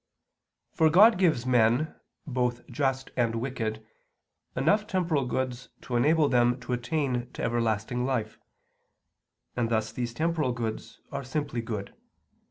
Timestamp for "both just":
2.25-3.11